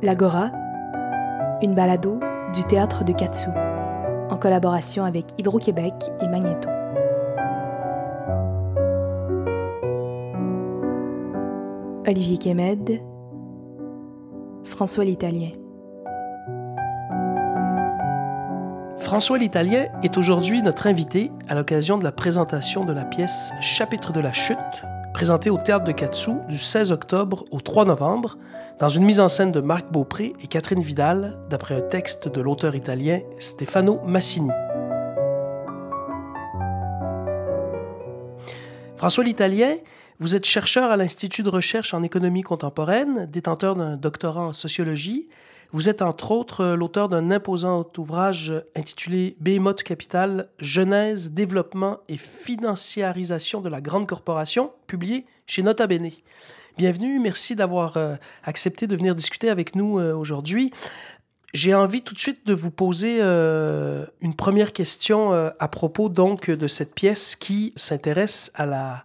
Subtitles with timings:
[0.00, 0.52] L'Agora,
[1.60, 2.20] une balado
[2.54, 3.48] du théâtre de Katsu,
[4.30, 5.92] en collaboration avec Hydro-Québec
[6.22, 6.68] et Magneto.
[12.06, 13.02] Olivier Kemed,
[14.62, 15.50] François l'Italien.
[18.98, 24.12] François l'Italien est aujourd'hui notre invité à l'occasion de la présentation de la pièce Chapitre
[24.12, 24.56] de la chute,
[25.18, 28.38] présentée au Théâtre de Katsu du 16 octobre au 3 novembre,
[28.78, 32.40] dans une mise en scène de Marc Beaupré et Catherine Vidal, d'après un texte de
[32.40, 34.52] l'auteur italien Stefano Massini.
[38.98, 39.76] François l'Italien,
[40.18, 45.28] vous êtes chercheur à l'Institut de recherche en économie contemporaine, détenteur d'un doctorat en sociologie.
[45.70, 53.60] Vous êtes entre autres l'auteur d'un imposant ouvrage intitulé Behemoth Capital, Genèse, développement et financiarisation
[53.60, 56.10] de la grande corporation, publié chez Nota Bene.
[56.76, 60.72] Bienvenue, merci d'avoir euh, accepté de venir discuter avec nous euh, aujourd'hui.
[61.54, 66.50] J'ai envie tout de suite de vous poser euh, une première question à propos donc
[66.50, 69.04] de cette pièce qui s'intéresse à la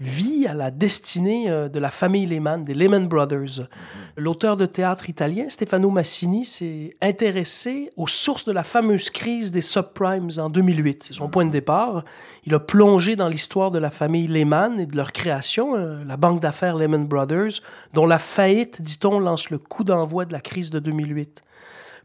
[0.00, 3.68] vie à la destinée euh, de la famille Lehman, des Lehman Brothers.
[4.16, 9.60] L'auteur de théâtre italien, Stefano Massini, s'est intéressé aux sources de la fameuse crise des
[9.60, 11.04] subprimes en 2008.
[11.04, 12.04] C'est son point de départ.
[12.44, 16.16] Il a plongé dans l'histoire de la famille Lehman et de leur création, euh, la
[16.16, 17.62] banque d'affaires Lehman Brothers,
[17.94, 21.42] dont la faillite, dit-on, lance le coup d'envoi de la crise de 2008.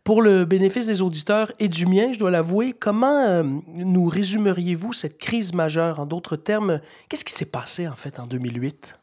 [0.04, 4.94] Pour le bénéfice des auditeurs et du mien, je dois l'avouer, comment euh, nous résumeriez-vous
[4.94, 6.00] cette crise majeure?
[6.00, 8.96] En d'autres termes, qu'est-ce qui s'est passé en fait en 2008?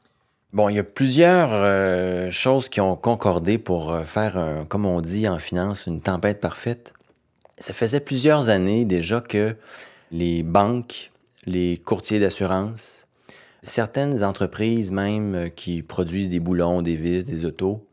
[0.52, 5.00] Bon, il y a plusieurs euh, choses qui ont concordé pour euh, faire, comme on
[5.00, 6.92] dit en finance, une tempête parfaite.
[7.58, 9.54] Ça faisait plusieurs années déjà que
[10.10, 11.12] les banques,
[11.46, 13.06] les courtiers d'assurance,
[13.62, 17.84] certaines entreprises même qui produisent des boulons, des vis, des autos,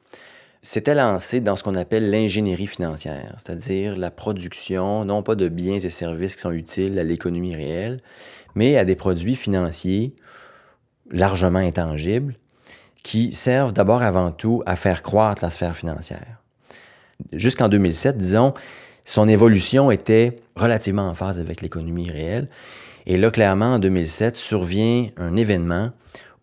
[0.66, 5.78] s'était lancé dans ce qu'on appelle l'ingénierie financière, c'est-à-dire la production non pas de biens
[5.78, 8.00] et services qui sont utiles à l'économie réelle,
[8.56, 10.16] mais à des produits financiers
[11.12, 12.36] largement intangibles
[13.04, 16.42] qui servent d'abord avant tout à faire croître la sphère financière.
[17.32, 18.56] Jusqu'en 2007, disons,
[19.06, 22.50] son évolution était relativement en phase avec l'économie réelle.
[23.06, 25.92] Et là, clairement, en 2007, survient un événement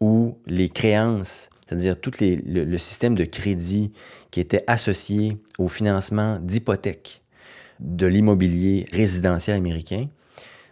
[0.00, 3.90] où les créances c'est-à-dire tout le, système de crédit
[4.30, 7.22] qui était associé au financement d'hypothèques
[7.80, 10.06] de l'immobilier résidentiel américain,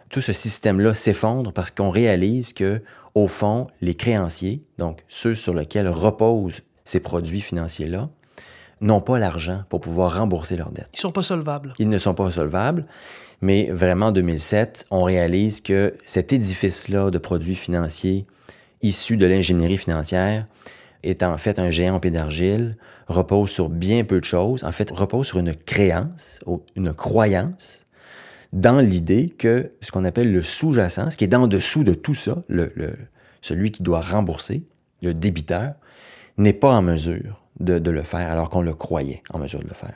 [0.09, 2.81] tout ce système-là s'effondre parce qu'on réalise que,
[3.15, 8.09] au fond, les créanciers, donc ceux sur lesquels reposent ces produits financiers-là,
[8.79, 10.89] n'ont pas l'argent pour pouvoir rembourser leurs dettes.
[10.93, 11.73] Ils ne sont pas solvables.
[11.79, 12.85] Ils ne sont pas solvables.
[13.41, 18.25] Mais vraiment, en 2007, on réalise que cet édifice-là de produits financiers
[18.81, 20.47] issus de l'ingénierie financière
[21.03, 22.75] est en fait un géant en d'argile,
[23.07, 26.39] repose sur bien peu de choses, en fait repose sur une créance,
[26.75, 27.85] une croyance,
[28.53, 32.13] dans l'idée que ce qu'on appelle le sous-jacent, ce qui est dans dessous de tout
[32.13, 32.73] ça, le,
[33.41, 34.63] celui qui doit rembourser,
[35.01, 35.73] le débiteur,
[36.37, 39.73] n'est pas en mesure de le faire alors qu'on le croyait en mesure de le
[39.73, 39.95] faire.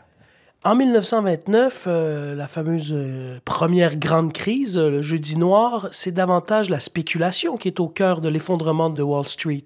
[0.66, 6.72] En 1929, euh, la fameuse euh, première grande crise, euh, le jeudi noir, c'est davantage
[6.72, 9.66] la spéculation qui est au cœur de l'effondrement de Wall Street.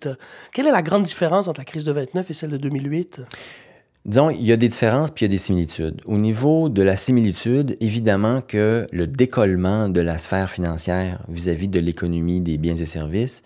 [0.54, 3.22] Quelle est la grande différence entre la crise de 29 et celle de 2008?
[4.04, 6.02] Disons, il y a des différences puis il y a des similitudes.
[6.04, 11.72] Au niveau de la similitude, évidemment que le décollement de la sphère financière vis-à-vis -vis
[11.72, 13.44] de l'économie des biens et services,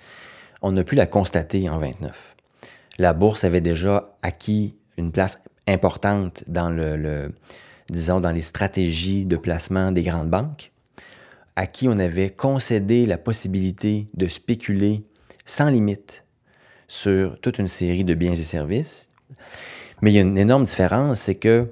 [0.63, 2.35] on a pu la constater en 29.
[2.97, 7.31] La bourse avait déjà acquis une place importante dans le,
[7.89, 10.71] disons, dans les stratégies de placement des grandes banques,
[11.55, 15.03] à qui on avait concédé la possibilité de spéculer
[15.45, 16.23] sans limite
[16.87, 19.09] sur toute une série de biens et services.
[20.01, 21.67] Mais il y a une énorme différence, c'est que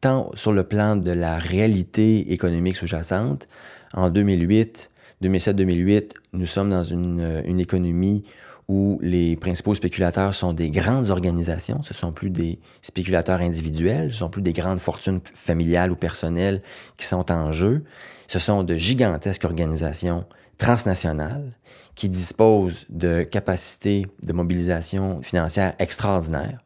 [0.00, 3.46] tant sur le plan de la réalité économique sous-jacente,
[3.94, 4.90] en 2008,
[5.22, 8.24] 2007-2008, nous sommes dans une, une économie
[8.72, 14.20] où les principaux spéculateurs sont des grandes organisations, ce sont plus des spéculateurs individuels, ce
[14.20, 16.62] sont plus des grandes fortunes familiales ou personnelles
[16.96, 17.84] qui sont en jeu,
[18.28, 20.24] ce sont de gigantesques organisations
[20.56, 21.52] transnationales
[21.94, 26.60] qui disposent de capacités de mobilisation financière extraordinaires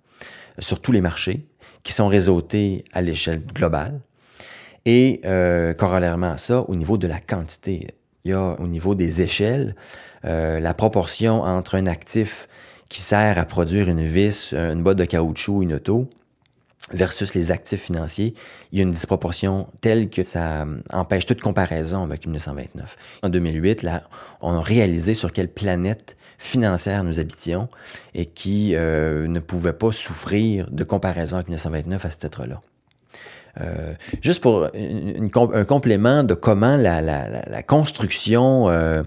[0.61, 1.49] sur tous les marchés,
[1.83, 4.01] qui sont réseautées à l'échelle globale.
[4.85, 7.89] Et euh, corollairement à ça, au niveau de la quantité,
[8.27, 9.77] il y a au niveau des échelles,
[10.25, 12.49] euh, la proportion entre un actif
[12.89, 16.09] qui sert à produire une vis, une botte de caoutchouc, une auto,
[16.93, 18.35] versus les actifs financiers,
[18.71, 22.97] il y a une disproportion telle que ça euh, empêche toute comparaison avec 1929.
[23.23, 24.03] En 2008, là,
[24.41, 27.69] on a réalisé sur quelle planète financière nous habitions
[28.15, 32.61] et qui euh, ne pouvaient pas souffrir de comparaison avec 1929 à ce titre-là.
[33.61, 39.03] Euh, juste pour une, un complément de comment la, la, la construction euh,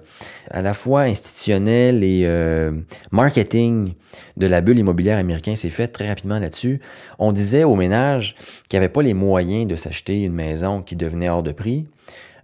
[0.50, 2.72] à la fois institutionnelle et euh,
[3.12, 3.94] marketing
[4.38, 6.80] de la bulle immobilière américaine s'est faite très rapidement là-dessus.
[7.20, 8.36] On disait aux ménages
[8.70, 11.86] qui n'avaient pas les moyens de s'acheter une maison qui devenait hors de prix.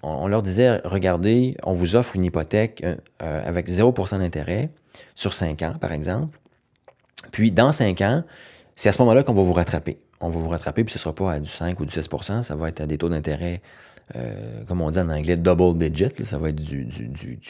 [0.03, 2.85] On, leur disait, regardez, on vous offre une hypothèque
[3.19, 4.69] avec 0% d'intérêt
[5.15, 6.37] sur 5 ans, par exemple.
[7.31, 8.23] Puis, dans 5 ans,
[8.75, 11.01] c'est à ce moment-là qu'on va vous rattraper on va vous rattraper, puis ce ne
[11.01, 13.62] sera pas à du 5 ou du 6% ça va être à des taux d'intérêt,
[14.15, 16.88] euh, comme on dit en anglais, double digit, ça va être du,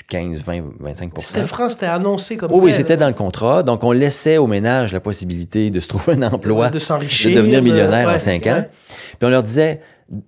[0.07, 3.61] 15, 20, 25% C'était franc, c'était annoncé comme oh, Oui, c'était dans le contrat.
[3.61, 7.35] Donc, on laissait aux ménages la possibilité de se trouver un emploi, de s'enrichir, de
[7.35, 8.65] devenir millionnaire en 5 ans.
[8.87, 9.81] Puis on leur disait,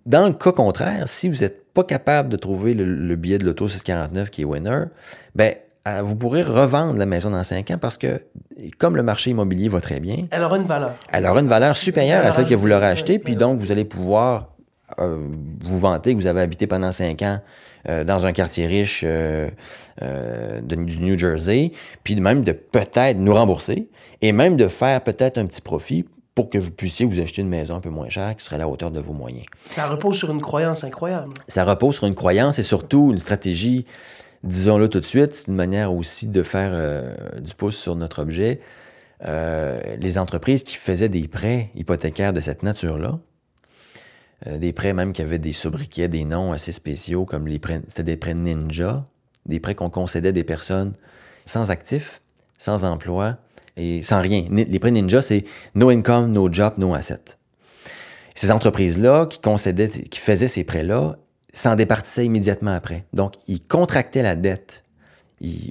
[0.06, 3.70] dans le cas contraire, si vous n'êtes pas capable de trouver le, billet de l'auto
[3.70, 4.86] 649 qui est winner,
[5.34, 5.56] ben
[5.88, 8.22] euh, vous pourrez revendre la maison dans 5 ans parce que,
[8.78, 10.96] comme le marché immobilier va très bien, elle aura une valeur.
[11.12, 13.86] Elle aura une valeur supérieure à celle que vous l'aurez achetée, puis donc vous allez
[13.86, 14.50] pouvoir
[15.00, 15.20] euh,
[15.64, 17.40] vous vanter que vous avez habité pendant 5 ans
[17.90, 19.50] euh, dans un quartier riche de,
[20.62, 21.72] du New Jersey,
[22.04, 23.90] puis même de peut-être nous rembourser
[24.22, 26.06] et même de faire peut-être un petit profit
[26.38, 28.60] pour que vous puissiez vous acheter une maison un peu moins chère qui serait à
[28.60, 29.48] la hauteur de vos moyens.
[29.72, 31.34] Ça repose sur une croyance incroyable.
[31.48, 33.86] Ça repose sur une croyance et surtout une stratégie
[34.44, 38.22] disons-le tout de suite, c'est une manière aussi de faire euh, du pouce sur notre
[38.22, 38.60] objet.
[39.26, 43.20] Euh, les entreprises qui faisaient des prêts hypothécaires de cette nature-là,
[44.46, 47.82] euh, des prêts même qui avaient des sobriquets, des noms assez spéciaux, comme les prêts,
[47.88, 49.04] c'était des prêts ninja,
[49.48, 50.94] des prêts qu'on concédait des personnes
[51.46, 52.22] sans actifs,
[52.60, 53.38] sans emploi
[53.76, 54.46] et sans rien.
[54.52, 57.22] Les prêts ninja, c'est no income, no job, no asset.
[58.36, 61.18] Ces entreprises-là qui concédaient, qui faisaient ces prêts-là,
[61.54, 63.06] s'en départissait immédiatement après.
[63.14, 64.84] Donc, il contractait la dette.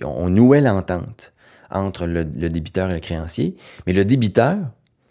[0.05, 1.33] on nouait l'entente
[1.71, 3.57] entre le, débiteur et le créancier,
[3.87, 4.59] mais le débiteur,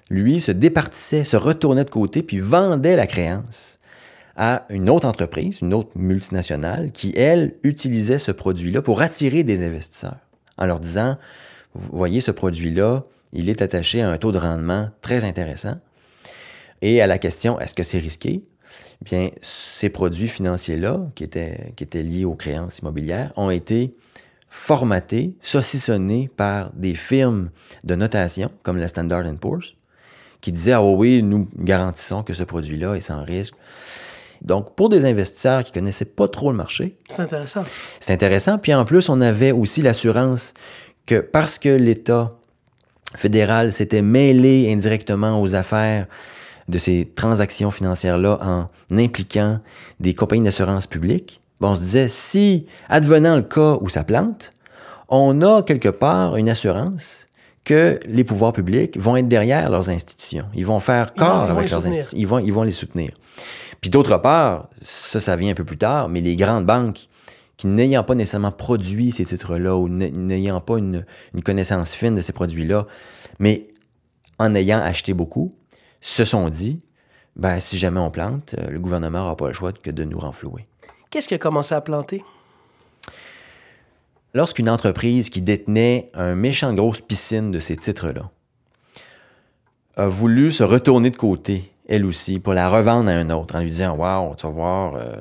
[0.09, 3.79] lui, se départissait, se retournait de côté, puis vendait la créance
[4.37, 9.65] à une autre entreprise, une autre multinationale, qui, elle, utilisait ce produit-là pour attirer des
[9.65, 10.17] investisseurs,
[10.57, 11.17] en leur disant,
[11.73, 13.03] vous voyez, ce produit-là,
[13.33, 15.77] il est attaché à un taux de rendement très intéressant.
[16.81, 18.43] Et à la question, est-ce que c'est risqué?
[19.01, 23.91] Bien, ces produits financiers-là, qui étaient, qui étaient liés aux créances immobilières, ont été
[24.49, 27.49] formatés, saucissonnés par des firmes
[27.83, 29.75] de notation comme la Standard Poor's,
[30.41, 33.55] qui disaient Ah oui, nous garantissons que ce produit-là est sans risque.
[34.41, 37.63] Donc, pour des investisseurs qui ne connaissaient pas trop le marché, c'est intéressant.
[37.99, 38.57] C'est intéressant.
[38.57, 40.53] Puis en plus, on avait aussi l'assurance
[41.05, 42.31] que parce que l'État
[43.15, 46.07] fédéral s'était mêlé indirectement aux affaires
[46.67, 48.67] de ces transactions financières-là en
[48.97, 49.59] impliquant
[49.99, 54.51] des compagnies d'assurance publique, bon, on se disait, si, advenant le cas où ça plante,
[55.09, 57.27] on a quelque part une assurance
[57.63, 60.45] que les pouvoirs publics vont être derrière leurs institutions.
[60.53, 62.17] Ils vont faire corps avec leurs institutions.
[62.17, 63.11] Ils vont, ils vont les soutenir.
[63.81, 67.07] Puis d'autre part, ça, ça vient un peu plus tard, mais les grandes banques
[67.57, 72.21] qui n'ayant pas nécessairement produit ces titres-là ou n'ayant pas une, une connaissance fine de
[72.21, 72.85] ces produits-là,
[73.39, 73.69] mais
[74.39, 75.53] en ayant acheté beaucoup,
[76.01, 76.79] se sont dit,
[77.35, 80.19] ben, si jamais on plante, euh, le gouvernement n'aura pas le choix que de nous
[80.19, 80.65] renflouer.
[81.09, 82.23] Qu'est-ce qui a commencé à planter?
[84.33, 88.29] Lorsqu'une entreprise qui détenait un méchant grosse piscine de ces titres-là
[89.95, 93.59] a voulu se retourner de côté, elle aussi, pour la revendre à un autre, en
[93.59, 95.15] lui disant Waouh, tu vas voir, euh,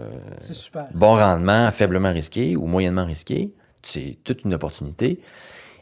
[0.94, 3.52] bon rendement, faiblement risqué ou moyennement risqué,
[3.82, 5.20] c'est toute une opportunité.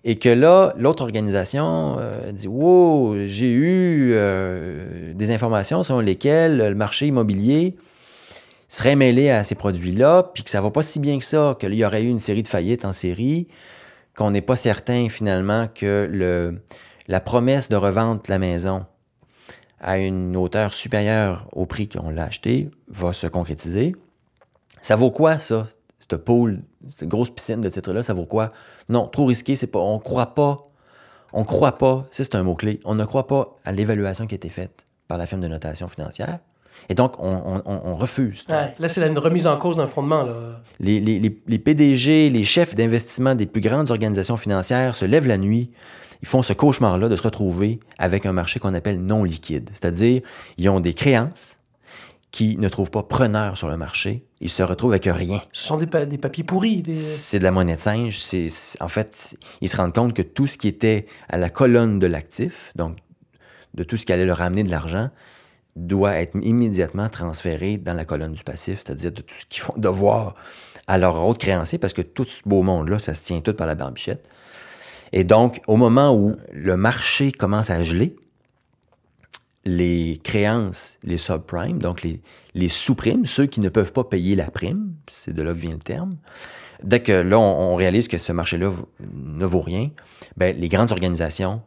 [0.04, 6.58] Et que là, l'autre organisation euh, dit Wow, j'ai eu euh, des informations selon lesquelles
[6.58, 7.76] le marché immobilier
[8.68, 11.74] serait mêlé à ces produits-là, puis que ça va pas si bien que ça, qu'il
[11.74, 13.46] y aurait eu une série de faillites en série,
[14.16, 16.58] qu'on n'est pas certain finalement que
[17.06, 18.86] la promesse de revendre la maison
[19.78, 23.94] à une hauteur supérieure au prix qu'on l'a acheté va se concrétiser.
[24.80, 25.66] Ça vaut quoi, ça,
[26.12, 28.50] cette pool, cette grosse piscine de titres-là, ça vaut quoi?
[28.88, 29.78] Non, trop risqué, c'est pas.
[29.78, 30.58] On croit pas.
[31.32, 34.36] On croit pas, ça c'est un mot-clé, on ne croit pas à l'évaluation qui a
[34.36, 36.40] été faite par la firme de notation financière.
[36.88, 38.44] Et donc, on, refuse.
[38.48, 40.24] là, c'est une remise en cause d'un fondement.
[40.24, 40.60] Là.
[40.80, 45.38] Les, les, les, PDG, les chefs d'investissement des plus grandes organisations financières se lèvent la
[45.38, 45.70] nuit.
[46.22, 49.70] Ils font ce cauchemar-là de se retrouver avec un marché qu'on appelle non liquide.
[49.72, 50.22] C'est-à-dire,
[50.58, 51.60] ils ont des créances,
[52.32, 55.40] qui ne trouvent pas preneur sur le marché, ils se retrouvent avec rien.
[55.52, 56.82] Ce sont des, des papiers pourris.
[56.88, 58.18] C'est de la monnaie de singe.
[58.18, 58.48] C'est,
[58.80, 62.06] en fait, ils se rendent compte que tout ce qui était à la colonne de
[62.06, 62.96] l'actif, donc
[63.74, 65.10] de tout ce qui allait leur amener de l'argent,
[65.76, 69.74] doit être immédiatement transféré dans la colonne du passif, c'est-à-dire de tout ce qu'ils font
[69.76, 70.34] devoir
[70.86, 73.66] à leur autre créancier, parce que tout ce beau monde-là, ça se tient tout par
[73.66, 74.26] la barbichette.
[75.12, 78.16] Et donc, au moment où le marché commence à geler,
[79.64, 82.20] les créances, les subprimes, donc les,
[82.54, 85.72] les sous-primes, ceux qui ne peuvent pas payer la prime, c'est de là que vient
[85.72, 86.16] le terme,
[86.82, 88.72] dès que là, on, réalise que ce marché-là
[89.12, 89.90] ne vaut rien,
[90.36, 91.62] ben, les grandes organisations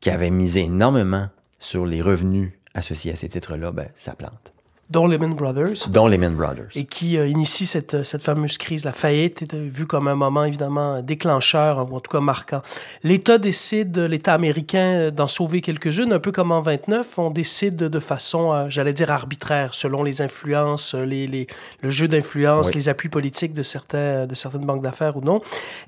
[0.00, 4.55] qui avaient misé énormément sur les revenus associés à ces titres-là, ben, ça plante
[4.88, 5.88] dont Lehman Brothers.
[5.88, 6.68] Dont Lehman Brothers.
[6.76, 8.84] Et qui euh, initie cette, euh, cette fameuse crise.
[8.84, 12.62] La faillite est euh, vue comme un moment évidemment déclencheur, ou en tout cas marquant.
[13.02, 17.18] L'État décide, l'État américain, d'en sauver quelques-unes, un peu comme en 29.
[17.18, 21.48] On décide de façon, j'allais dire, arbitraire, selon les influences, les, les
[21.80, 25.40] le jeu d'influence, les appuis politiques de, certains, de certaines banques d'affaires ou non.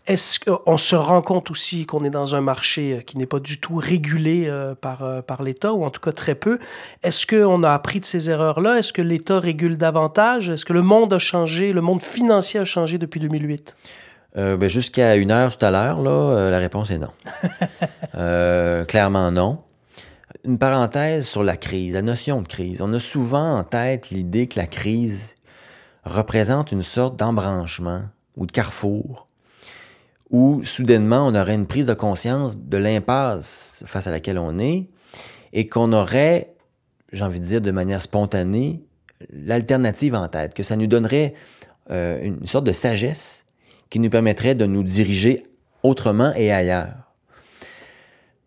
[0.07, 3.61] Est-ce qu'on se rend compte aussi qu'on est dans un marché qui n'est pas du
[3.61, 4.51] tout régulé
[4.81, 6.59] par, par l'État, ou en tout cas très peu?
[7.03, 8.79] Est-ce qu'on a appris de ces erreurs-là?
[8.89, 10.49] Est-ce que l'État régule davantage?
[10.49, 13.77] Est-ce que le monde a changé, le monde financier a changé depuis 2008?
[14.39, 17.13] Euh, ben, Jusqu'à une heure tout à l'heure, là, euh, la réponse est non.
[18.15, 19.59] Euh, clairement non.
[20.43, 22.81] Une parenthèse sur la crise, la notion de crise.
[22.81, 25.37] On a souvent en tête l'idée que la crise
[26.05, 28.05] représente une sorte d'embranchement
[28.39, 29.29] ou de carrefour
[30.31, 34.89] où soudainement on aurait une prise de conscience de l'impasse face à laquelle on est
[35.53, 36.55] et qu'on aurait,
[37.13, 38.83] j'ai envie de dire de manière spontanée,
[39.31, 41.35] l'alternative en tête, que ça nous donnerait
[41.91, 43.47] euh, une sorte de sagesse
[43.91, 45.47] qui nous permettrait de nous diriger
[45.83, 46.95] autrement et ailleurs.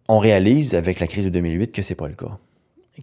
[0.08, 2.38] On réalise avec la crise de 2008 que ce n'est pas le cas.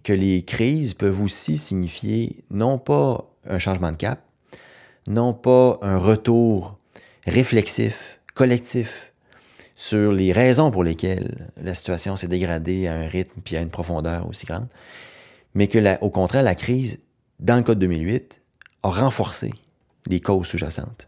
[0.03, 4.21] Que les crises peuvent aussi signifier non pas un changement de cap,
[5.07, 6.77] non pas un retour
[7.25, 9.11] réflexif, collectif
[9.75, 13.69] sur les raisons pour lesquelles la situation s'est dégradée à un rythme puis à une
[13.69, 14.67] profondeur aussi grande,
[15.53, 16.99] mais que, au contraire, la crise
[17.39, 18.41] dans le Code 2008,
[18.83, 19.51] a renforcé
[20.07, 21.07] les causes sous-jacentes.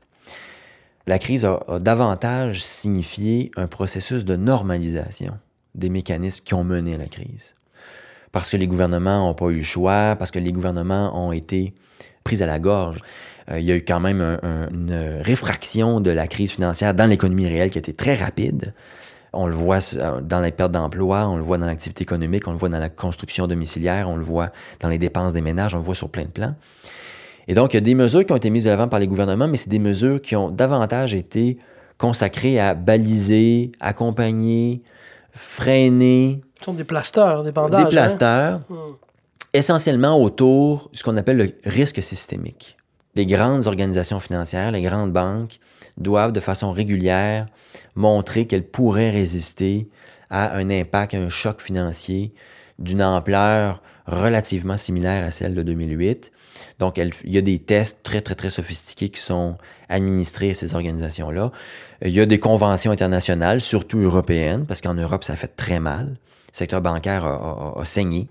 [1.07, 5.37] La crise a, davantage signifié un processus de normalisation
[5.75, 7.55] des mécanismes qui ont mené à la crise.
[8.31, 11.73] Parce que les gouvernements n'ont pas eu le choix, parce que les gouvernements ont été
[12.23, 13.01] pris à la gorge.
[13.49, 17.47] Euh, il y a eu quand même une réfraction de la crise financière dans l'économie
[17.47, 18.73] réelle qui a été très rapide.
[19.33, 19.79] On le voit
[20.21, 22.89] dans les pertes d'emploi, on le voit dans l'activité économique, on le voit dans la
[22.89, 24.49] construction domiciliaire, on le voit
[24.81, 26.55] dans les dépenses des ménages, on le voit sur plein de plans.
[27.47, 29.07] Et donc, il y a des mesures qui ont été mises de l'avant par les
[29.07, 31.57] gouvernements, mais c'est des mesures qui ont davantage été
[31.97, 34.81] consacrées à baliser, accompagner,
[35.33, 36.41] freiner.
[36.59, 37.81] Ce sont des plasteurs, des bandages.
[37.81, 37.89] Des hein?
[37.89, 38.93] plasteurs, hmm.
[39.53, 42.75] essentiellement autour de ce qu'on appelle le risque systémique.
[43.15, 45.59] Les grandes organisations financières, les grandes banques,
[45.97, 47.47] doivent de façon régulière
[47.95, 49.87] montrer qu'elles pourraient résister
[50.29, 52.31] à un impact, à un choc financier
[52.79, 56.31] d'une ampleur relativement similaire à celle de 2008.
[56.79, 59.57] Donc, il y a des tests très, très, très sophistiqués qui sont
[59.89, 61.51] administrés à ces organisations-là.
[62.03, 66.17] Il y a des conventions internationales, surtout européennes, parce qu'en Europe, ça fait très mal.
[66.53, 68.27] Le secteur bancaire a saigné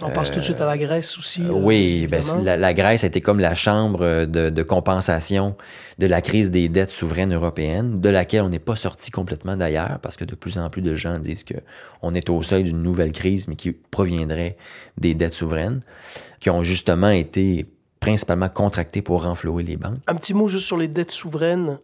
[0.00, 1.42] on pense tout de suite à la Grèce aussi.
[1.42, 5.56] Euh, oui, ben, la, Grèce a été comme la chambre de, compensation
[5.98, 9.98] de la crise des dettes souveraines européennes, de laquelle on n'est pas sorti complètement d'ailleurs,
[10.02, 13.12] parce que de plus en plus de gens disent qu'on est au seuil d'une nouvelle
[13.12, 14.56] crise, mais qui proviendrait
[14.98, 15.80] des dettes souveraines,
[16.40, 17.66] qui ont justement été
[18.00, 19.98] principalement contractées pour renflouer les banques.
[20.06, 21.78] Un petit mot juste sur les dettes souveraines.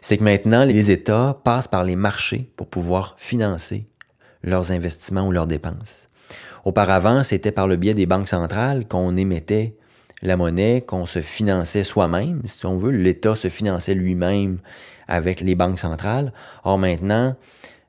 [0.00, 3.86] C'est que maintenant, les États passent par les marchés pour pouvoir financer
[4.42, 6.09] leurs investissements ou leurs dépenses.
[6.64, 9.74] Auparavant, c'était par le biais des banques centrales qu'on émettait
[10.22, 12.90] la monnaie, qu'on se finançait soi-même, si on veut.
[12.90, 14.58] L'État se finançait lui-même
[15.08, 16.32] avec les banques centrales.
[16.64, 17.34] Or maintenant,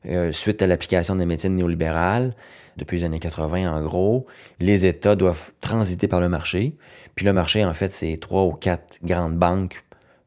[0.08, 2.34] euh, suite à l'application des médecines néolibérales,
[2.78, 4.25] depuis les années 80 en gros,
[4.60, 6.75] les États doivent transiter par le marché.
[7.16, 9.84] Puis le marché, en fait, c'est trois ou quatre grandes banques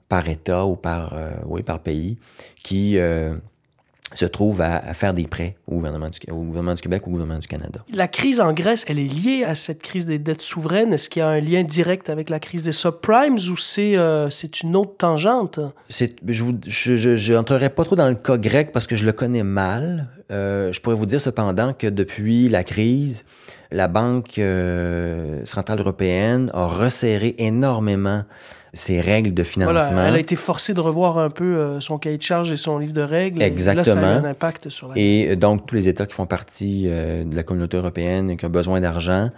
[0.09, 2.19] par État ou par, euh, par pays
[2.63, 3.35] qui, euh,
[4.13, 7.13] se trouve à, faire des prêts au gouvernement, du, au gouvernement du Québec ou au
[7.13, 7.81] gouvernement du Canada.
[7.93, 10.93] La crise en Grèce, elle est liée à cette crise des dettes souveraines.
[10.93, 14.31] Est-ce qu'il y a un lien direct avec la crise des subprimes ou c'est euh,
[14.31, 15.59] c'est une autre tangente?
[15.89, 20.09] Je n'entrerai pas trop dans le cas grec parce que je le connais mal.
[20.31, 23.25] Euh, je pourrais vous dire cependant que depuis la crise,
[23.71, 28.25] la Banque euh, centrale européenne a resserré énormément
[28.75, 30.05] ses règles de financement.
[30.05, 32.79] elle a été forcée de revoir un peu euh, son cahier de charge et son
[32.79, 33.41] livre de règles.
[33.41, 33.83] Exactement.
[33.83, 34.95] Et là, ça a un impact sur la...
[34.97, 38.45] Et donc, tous les États qui font partie euh, de la communauté européenne et qui
[38.45, 39.31] ont besoin d'argent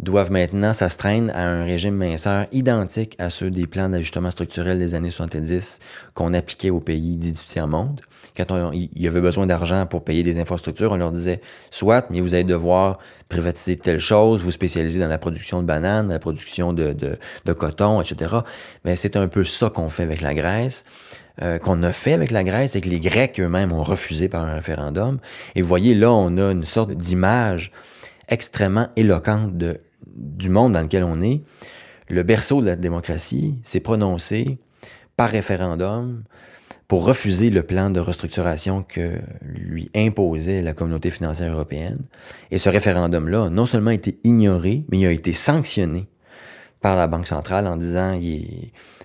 [0.00, 4.94] doivent maintenant s'astreindre à un régime minceur identique à ceux des plans d'ajustement structurel des
[4.94, 5.80] années 70
[6.14, 8.00] qu'on appliquait aux pays dits du tiers-monde.
[8.36, 12.20] quand il y avait besoin d'argent pour payer des infrastructures, on leur disait soit, mais
[12.20, 16.72] vous allez devoir privatiser telle chose, vous spécialiser dans la production de bananes, la production
[16.72, 18.36] de, de, coton, etc.
[18.84, 20.84] Mais c'est un peu ça qu'on fait avec la Grèce.
[21.42, 24.44] Euh, qu'on a fait avec la Grèce et que les Grecs eux-mêmes ont refusé par
[24.44, 25.20] un référendum.
[25.54, 27.72] Et vous voyez, là, on a une sorte d'image
[28.28, 29.80] extrêmement éloquente de,
[30.14, 31.40] du monde dans lequel on est.
[32.08, 34.58] Le berceau de la démocratie s'est prononcé
[35.16, 36.24] par référendum
[36.88, 41.98] pour refuser le plan de restructuration que lui imposait la communauté financière européenne.
[42.50, 46.08] Et ce référendum-là a non seulement été ignoré, mais il a été sanctionné
[46.80, 48.18] par la Banque centrale en disant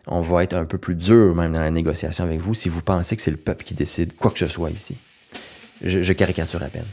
[0.07, 2.81] on va être un peu plus dur même dans la négociation avec vous si vous
[2.81, 4.97] pensez que c'est le peuple qui décide quoi que ce soit ici.
[5.83, 6.85] Je, je caricature à peine.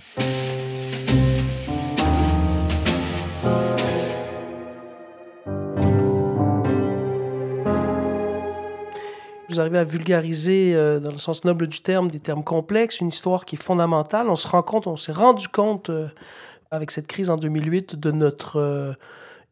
[9.84, 13.62] Vulgariser, euh, dans le sens noble du terme, des termes complexes, une histoire qui est
[13.62, 14.28] fondamentale.
[14.28, 16.08] On se rend compte, on s'est rendu compte euh,
[16.70, 18.92] avec cette crise en 2008 de notre euh,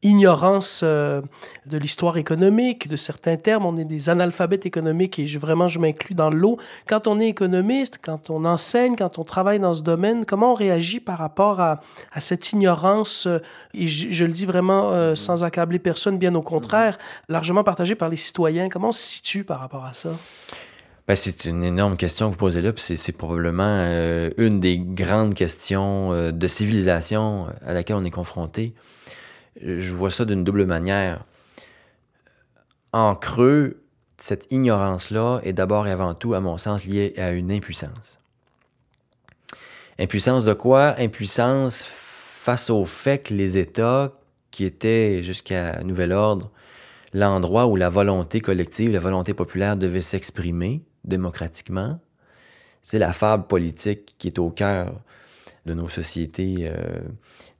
[0.02, 1.20] ignorance euh,
[1.66, 3.66] de l'histoire économique, de certains termes.
[3.66, 6.58] On est des analphabètes économiques et je, vraiment, je m'inclus dans l'eau.
[6.86, 10.54] Quand on est économiste, quand on enseigne, quand on travaille dans ce domaine, comment on
[10.54, 11.80] réagit par rapport à,
[12.12, 13.38] à cette ignorance, euh,
[13.74, 16.96] et je, le dis vraiment euh, sans accabler personne, bien au contraire,
[17.28, 18.70] largement partagée par les citoyens.
[18.70, 20.10] Comment on se situe par rapport à ça?
[21.06, 23.82] Ben, c'est une énorme question que vous posez là, puis c'est probablement
[24.38, 28.74] une des grandes questions de civilisation à laquelle on est confronté
[29.62, 31.24] je vois ça d'une double manière.
[32.92, 33.82] En creux,
[34.18, 38.18] cette ignorance-là est d'abord et avant tout, à mon sens, liée à une impuissance.
[39.98, 40.94] Impuissance de quoi?
[40.98, 44.12] Impuissance face au fait que les États,
[44.50, 46.50] qui étaient jusqu'à nouvel ordre
[47.12, 52.00] l'endroit où la volonté collective, la volonté populaire devait s'exprimer démocratiquement,
[52.82, 55.00] c'est la fable politique qui est au cœur
[55.66, 57.00] de nos sociétés euh,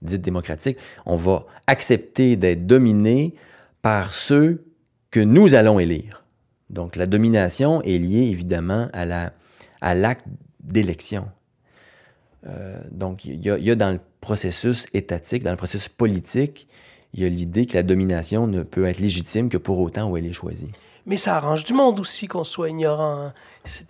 [0.01, 3.35] dites démocratiques, on va accepter d'être dominé
[3.81, 4.63] par ceux
[5.11, 6.23] que nous allons élire.
[6.69, 9.33] Donc la domination est liée évidemment à la
[9.81, 10.25] à l'acte
[10.63, 11.27] d'élection.
[12.47, 16.67] Euh, donc il y, y, a dans le processus étatique, dans le processus politique,
[17.13, 20.17] il y a l'idée que la domination ne peut être légitime que pour autant où
[20.17, 20.71] elle est choisie.
[21.05, 23.19] Mais ça arrange du monde aussi qu'on soit ignorant.
[23.19, 23.33] Hein.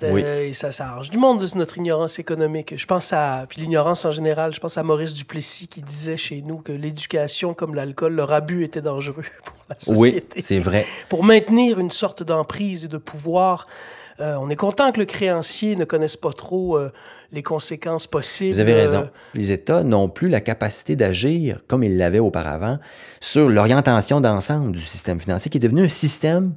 [0.03, 0.53] Oui.
[0.53, 2.73] ça, ça arrange du monde de notre ignorance économique.
[2.77, 6.41] Je pense à, puis l'ignorance en général, je pense à Maurice Duplessis qui disait chez
[6.41, 10.25] nous que l'éducation, comme l'alcool, leur abus était dangereux pour la société.
[10.35, 10.85] Oui, c'est vrai.
[11.09, 13.67] Pour maintenir une sorte d'emprise et de pouvoir.
[14.19, 16.91] Euh, on est content que le créancier ne connaisse pas trop euh,
[17.31, 18.53] les conséquences possibles.
[18.53, 19.09] Vous avez raison.
[19.33, 22.77] Les États n'ont plus la capacité d'agir comme ils l'avaient auparavant
[23.19, 26.53] sur l'orientation d'ensemble du système financier qui est devenu un système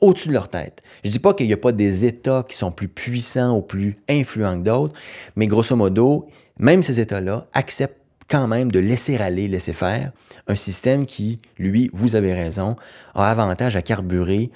[0.00, 0.82] au-dessus de leur tête.
[1.04, 3.96] Je dis pas qu'il n'y a pas des États qui sont plus puissants ou plus
[4.08, 4.94] influents que d'autres,
[5.36, 6.28] mais grosso modo,
[6.58, 10.12] même ces États-là acceptent quand même de laisser aller, laisser faire
[10.48, 12.76] un système qui, lui, vous avez raison,
[13.14, 14.50] a avantage à carburer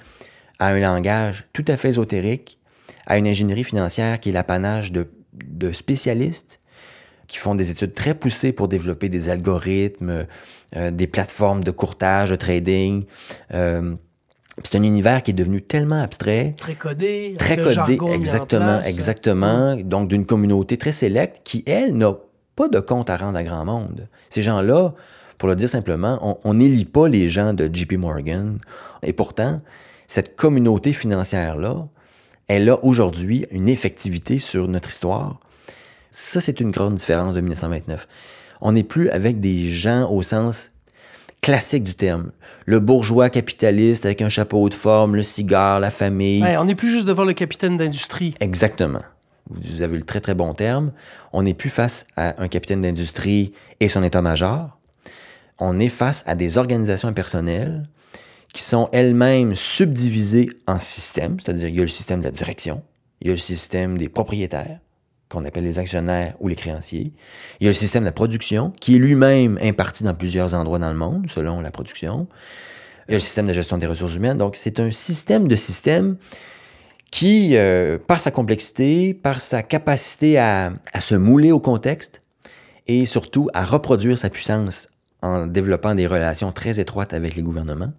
[0.59, 2.59] à un langage tout à fait ésotérique,
[3.07, 6.59] à une ingénierie financière qui est l'apanage de, de spécialistes
[7.27, 10.27] qui font des études très poussées pour développer des algorithmes,
[10.75, 13.05] euh, des plateformes de courtage, de trading,
[13.53, 13.95] euh,
[14.63, 16.55] c'est un univers qui est devenu tellement abstrait.
[16.57, 17.35] Très codé.
[17.37, 19.75] Très codé, exactement, exactement.
[19.75, 19.83] Mm.
[19.83, 22.13] Donc, d'une communauté très sélecte qui, elle, n'a
[22.55, 24.07] pas de compte à rendre à grand monde.
[24.29, 24.93] Ces gens-là,
[25.37, 28.59] pour le dire simplement, on n'élit pas les gens de JP Morgan.
[29.03, 29.61] Et pourtant,
[30.07, 31.87] cette communauté financière-là,
[32.47, 35.39] elle a aujourd'hui une effectivité sur notre histoire.
[36.11, 38.07] Ça, c'est une grande différence de 1929.
[38.59, 40.71] On n'est plus avec des gens au sens
[41.41, 42.31] classique du terme.
[42.65, 46.43] Le bourgeois capitaliste avec un chapeau de forme, le cigare, la famille.
[46.43, 48.35] on n'est plus juste devant le capitaine d'industrie.
[48.39, 49.01] Exactement.
[49.49, 50.91] Vous avez le très très bon terme.
[51.33, 54.77] On n'est plus face à un capitaine d'industrie et son état-major.
[55.59, 57.83] On est face à des organisations impersonnelles
[58.53, 62.83] qui sont elles-mêmes subdivisées en systèmes, c'est-à-dire il y a le système de la direction,
[63.21, 64.79] il y a le système des propriétaires,
[65.31, 67.13] qu'on appelle les actionnaires ou les créanciers.
[67.59, 70.91] Il y a le système de production, qui est lui-même imparti dans plusieurs endroits dans
[70.91, 72.27] le monde, selon la production.
[73.07, 74.37] Il y a le système de gestion des ressources humaines.
[74.37, 76.17] Donc, c'est un système de systèmes
[77.11, 82.21] qui, euh, par sa complexité, par sa capacité à, à se mouler au contexte
[82.87, 84.89] et surtout à reproduire sa puissance
[85.21, 87.91] en développant des relations très étroites avec les gouvernements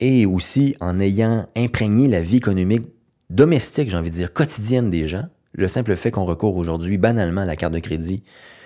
[0.00, 2.84] et aussi en ayant imprégné la vie économique
[3.30, 7.42] domestique, j'ai envie de dire, quotidienne des gens, le simple fait qu'on recourt aujourd'hui banalement
[7.42, 8.22] à la carte de crédit.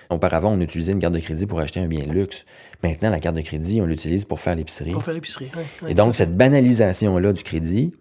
[0.09, 2.45] Auparavant, on utilisait une carte de crédit pour acheter un bien de luxe.
[2.83, 4.91] Maintenant, la carte de crédit, on l'utilise pour faire l'épicerie.
[4.91, 5.51] Pour faire l'épicerie,
[5.87, 7.91] Et donc, cette banalisation-là du crédit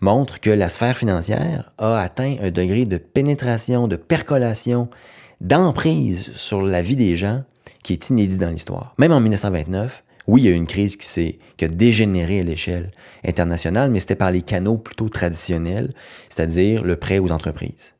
[0.00, 4.88] montre que la sphère financière a atteint un degré de pénétration, de percolation,
[5.40, 7.44] d'emprise sur la vie des gens
[7.84, 8.94] qui est inédit dans l'histoire.
[8.98, 12.42] Même en 1929, oui, il y a eu une crise qui, qui a dégénéré à
[12.42, 12.90] l'échelle
[13.24, 15.92] internationale, mais c'était par les canaux plutôt traditionnels,
[16.28, 17.94] c'est-à-dire le prêt aux entreprises.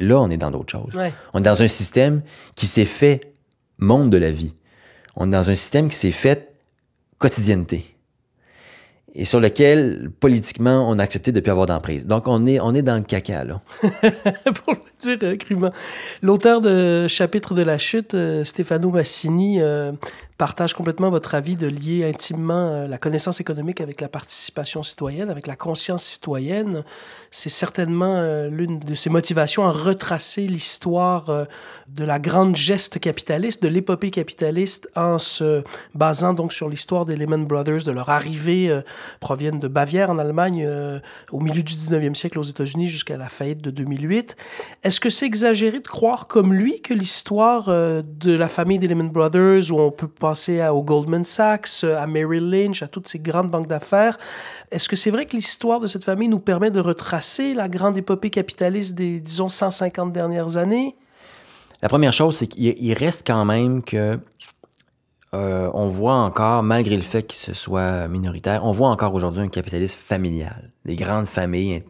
[0.00, 0.94] Là, on est dans d'autres choses.
[1.34, 2.22] On est dans un système
[2.56, 3.32] qui s'est fait
[3.78, 4.56] monde de la vie.
[5.14, 6.54] On est dans un système qui s'est fait
[7.18, 7.96] quotidienneté
[9.14, 12.06] et sur lequel, politiquement, on a accepté de ne plus avoir d'emprise.
[12.06, 13.60] Donc, on est, on est dans le caca, là.
[13.82, 15.72] Pour le dire crûment.
[16.22, 19.92] L'auteur de Chapitre de la chute, euh, Stefano Massini, euh,
[20.40, 25.28] partage complètement votre avis de lier intimement euh, la connaissance économique avec la participation citoyenne,
[25.28, 26.82] avec la conscience citoyenne.
[27.30, 31.44] C'est certainement euh, l'une de ses motivations à retracer l'histoire euh,
[31.88, 35.62] de la grande geste capitaliste, de l'épopée capitaliste, en se
[35.94, 38.74] basant donc sur l'histoire des Lehman Brothers, de leur arrivée,
[39.20, 40.66] proviennent de Bavière en Allemagne
[41.32, 44.36] au milieu du 19e siècle aux États-Unis jusqu'à la faillite de 2008.
[44.84, 49.10] Est-ce que c'est exagéré de croire comme lui que l'histoire de la famille des Lehman
[49.10, 53.18] Brothers, où on peut pas penser au Goldman Sachs, à Merrill Lynch, à toutes ces
[53.18, 54.16] grandes banques d'affaires.
[54.70, 57.98] Est-ce que c'est vrai que l'histoire de cette famille nous permet de retracer la grande
[57.98, 60.94] épopée capitaliste des, disons, 150 dernières années?
[61.82, 64.20] La première chose, c'est qu'il reste quand même que
[65.34, 69.42] euh, on voit encore, malgré le fait qu'il se soit minoritaire, on voit encore aujourd'hui
[69.42, 70.70] un capitalisme familial.
[70.84, 71.82] Des grandes familles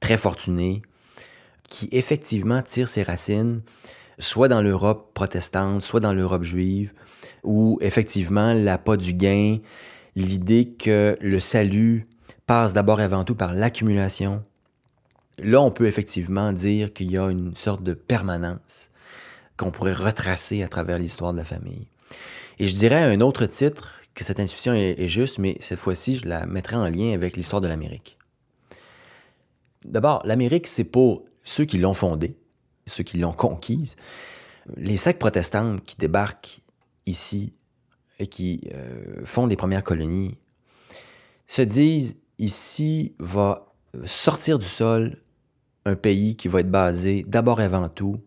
[0.00, 0.80] très fortunées
[1.68, 3.60] qui effectivement tirent ses racines
[4.18, 6.92] soit dans l'Europe protestante, soit dans l'Europe juive,
[7.44, 9.58] où effectivement l'appât du gain,
[10.14, 12.04] l'idée que le salut
[12.46, 14.42] passe d'abord et avant tout par l'accumulation.
[15.38, 18.90] Là, on peut effectivement dire qu'il y a une sorte de permanence
[19.56, 21.88] qu'on pourrait retracer à travers l'histoire de la famille.
[22.58, 26.26] Et je dirais un autre titre que cette intuition est, juste, mais cette fois-ci, je
[26.26, 28.16] la mettrai en lien avec l'histoire de l'Amérique.
[29.84, 32.36] D'abord, l'Amérique, c'est pour ceux qui l'ont fondée,
[32.86, 33.96] ceux qui l'ont conquise.
[34.76, 36.60] Les sectes protestantes qui débarquent
[37.06, 37.52] ici
[38.18, 40.36] et qui euh, font des premières colonies
[41.46, 43.66] se disent ici va
[44.04, 45.18] sortir du sol
[45.84, 48.18] un pays qui va être basé d'abord et avant tout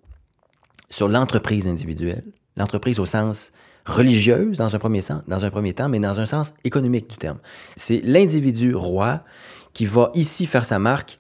[0.90, 2.24] sur l'entreprise individuelle,
[2.56, 3.52] l'entreprise au sens
[3.86, 7.18] religieuse dans un premier sens, dans un premier temps, mais dans un sens économique du
[7.18, 7.40] terme.
[7.76, 9.24] C'est l'individu roi
[9.74, 11.20] qui va ici faire sa marque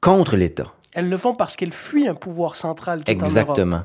[0.00, 0.74] contre l'État.
[0.94, 3.76] Elles le font parce qu'elles fuient un pouvoir central qui Exactement.
[3.76, 3.84] Est en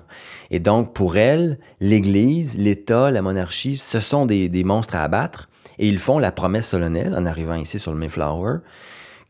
[0.51, 5.47] Et donc, pour elles, l'Église, l'État, la monarchie, ce sont des, des, monstres à abattre.
[5.79, 8.59] Et ils font la promesse solennelle, en arrivant ici sur le Mayflower,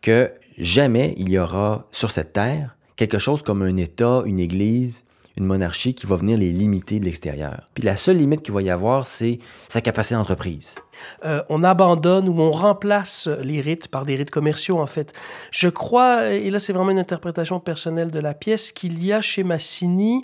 [0.02, 5.04] que jamais il y aura sur cette terre quelque chose comme un État, une Église,
[5.38, 7.62] une monarchie qui va venir les limiter de l'extérieur.
[7.74, 10.78] Puis la seule limite qu'il va y avoir, c'est sa capacité d'entreprise.
[11.26, 15.14] Euh, on abandonne ou on remplace les rites par des rites commerciaux, en fait.
[15.52, 19.22] Je crois, et là c'est vraiment une interprétation personnelle de la pièce, qu'il y a
[19.22, 20.24] chez Massini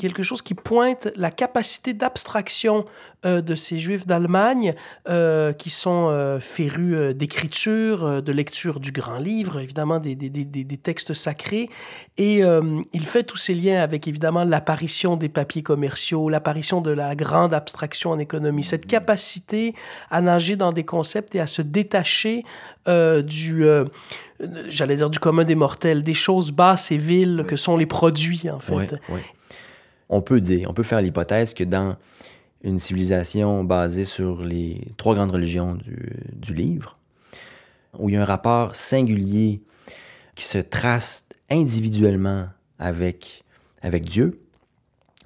[0.00, 2.86] quelque chose qui pointe la capacité d'abstraction
[3.26, 4.74] euh, de ces Juifs d'Allemagne
[5.08, 10.44] euh, qui sont euh, férus d'écriture, de lecture du grand livre, évidemment des, des, des,
[10.44, 11.68] des textes sacrés.
[12.16, 12.40] Et
[12.92, 17.52] il fait tous ces liens avec évidemment l'apparition des papiers commerciaux, l'apparition de la grande
[17.52, 19.74] abstraction en économie, cette capacité
[20.10, 22.44] à nager dans des concepts et à se détacher
[22.86, 23.64] du
[24.68, 28.48] j'allais dire du commun des mortels, des choses basses et viles que sont les produits,
[28.50, 28.72] en fait.
[28.72, 29.20] Oui, oui
[30.10, 31.96] on peut dire, on peut faire l'hypothèse que dans
[32.62, 35.78] une civilisation basée sur les trois grandes religions
[36.28, 36.98] du, livre,
[37.98, 39.62] où il y a un rapport singulier
[40.34, 43.44] qui se trace individuellement avec,
[43.82, 44.36] avec Dieu,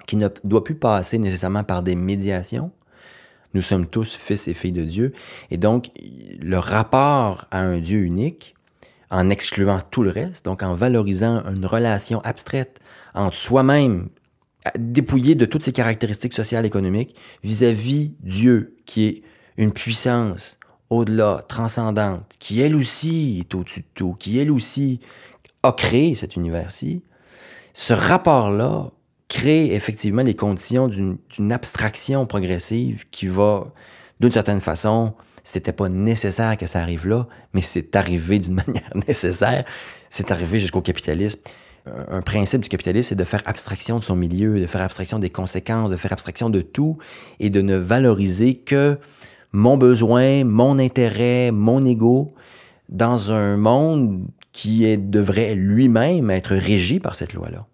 [0.05, 2.71] qui ne doit plus passer nécessairement par des médiations.
[3.55, 5.13] Nous sommes tous fils et filles de Dieu.
[5.49, 5.89] Et donc,
[6.41, 8.53] le rapport à un Dieu unique,
[9.09, 12.81] en excluant tout le reste, donc en valorisant une relation abstraite
[13.13, 14.09] entre soi-même
[14.77, 17.15] dépouillé de toutes ses caractéristiques sociales et économiques
[17.45, 19.23] vis-à-vis Dieu, qui est
[19.55, 24.99] une puissance au-delà, transcendante, qui elle aussi est au-dessus de tout, qui elle aussi
[25.63, 27.03] a créé cet univers-ci,
[27.73, 28.91] ce rapport-là
[29.27, 33.73] crée effectivement les conditions d'une abstraction progressive qui va,
[34.19, 38.91] d'une certaine façon, c'était pas nécessaire que ça arrive là, mais c'est arrivé d'une manière
[39.07, 39.65] nécessaire,
[40.09, 41.41] c'est arrivé jusqu'au capitalisme
[42.09, 45.29] un principe du capitalisme, c'est de faire abstraction de son milieu, de faire abstraction des
[45.29, 46.97] conséquences, de faire abstraction de tout
[47.39, 48.97] et de ne valoriser que
[49.51, 52.33] mon besoin, mon intérêt, mon ego
[52.89, 57.67] dans un monde qui est, devrait lui-même être régi par cette loi-là.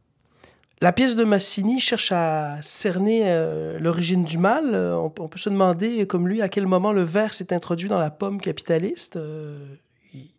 [0.84, 4.76] La pièce de Massini cherche à cerner euh, l'origine du mal.
[4.76, 8.10] On, peut se demander, comme lui, à quel moment le verre s'est introduit dans la
[8.10, 9.16] pomme capitaliste.
[9.16, 9.76] Euh,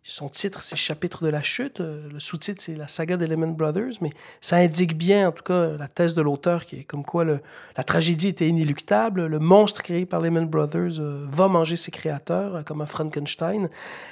[0.03, 1.79] son titre, c'est Chapitre de la chute.
[1.79, 3.93] Euh, le sous-titre, c'est La saga des Lehman Brothers.
[4.01, 7.25] Mais ça indique bien, en tout cas, la thèse de l'auteur, qui est comme quoi
[7.25, 9.25] la tragédie était inéluctable.
[9.25, 13.69] Le monstre créé par Lehman Brothers euh, va manger ses créateurs, euh, comme un Frankenstein.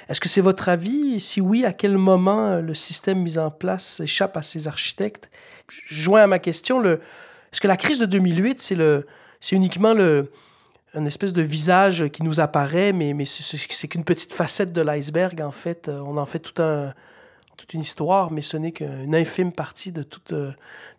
[0.08, 1.20] Est-ce que c'est votre avis?
[1.20, 5.30] Si oui, à quel moment le système mis en place échappe à ses architectes?
[5.68, 9.06] Joint à ma question, est-ce que la crise de 2008, c'est, le,
[9.40, 10.30] c'est uniquement le
[10.94, 15.40] une espèce de visage qui nous apparaît, mais, mais c'est qu'une petite facette de l'iceberg,
[15.40, 15.88] en fait.
[15.88, 16.92] Euh, on en fait tout un,
[17.56, 20.52] toute une histoire, mais ce n'est qu'une infime partie de tout, euh,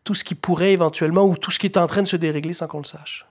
[0.03, 2.53] tout ce qui pourrait éventuellement, ou tout ce qui est en train de se dérégler
[2.53, 3.27] sans qu'on le sache.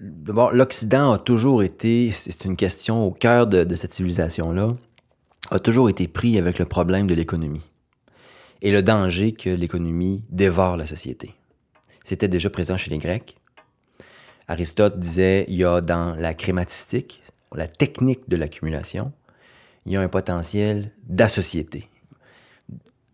[0.00, 4.74] D'abord, l'Occident a toujours été, c'est une question au cœur de, de cette civilisation-là,
[5.50, 7.70] a toujours été pris avec le problème de l'économie
[8.60, 11.34] et le danger que l'économie dévore la société.
[12.04, 13.37] C'était déjà présent chez les Grecs,
[14.48, 17.22] Aristote disait, il y a dans la crématistique,
[17.54, 19.12] la technique de l'accumulation,
[19.86, 21.88] il y a un potentiel d'associété.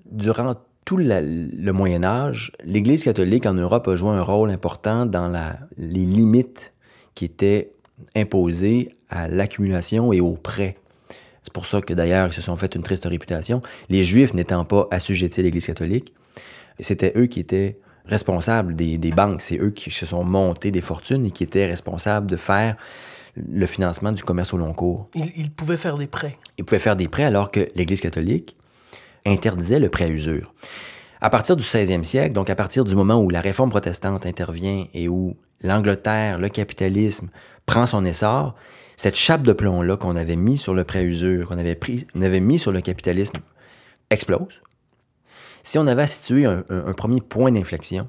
[0.06, 5.28] Durant tout le Moyen Âge, l'Église catholique en Europe a joué un rôle important dans
[5.76, 6.72] les limites
[7.14, 7.72] qui étaient
[8.14, 10.74] imposées à l'accumulation et au prêt.
[11.42, 13.62] C'est pour ça que d'ailleurs, ils se sont fait une triste réputation.
[13.88, 16.12] Les Juifs n'étant pas assujettis à l'Église catholique,
[16.80, 19.40] c'était eux qui étaient responsables des, banques.
[19.40, 22.76] C'est eux qui se sont montés des fortunes et qui étaient responsables de faire
[23.36, 25.08] le financement du commerce au long cours.
[25.14, 26.36] Ils, pouvaient faire des prêts.
[26.58, 28.56] Ils pouvaient faire des prêts alors que l'Église catholique
[29.26, 30.54] interdisait le prêt à usure.
[31.20, 34.86] À partir du 16e siècle, donc à partir du moment où la réforme protestante intervient
[34.92, 37.30] et où l'Angleterre, le capitalisme
[37.66, 38.54] prend son essor,
[38.96, 42.06] cette chape de plomb-là qu'on avait mis sur le prêt à usure, qu'on avait, pris,
[42.14, 43.38] on avait mis sur le capitalisme,
[44.10, 44.60] explose.
[45.64, 48.08] Si on avait situé un, un, premier point d'inflexion